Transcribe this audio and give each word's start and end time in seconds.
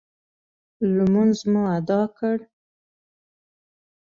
لمونځ 0.95 1.37
مو 1.51 1.61
اداء 1.77 2.05
کړ. 2.17 2.37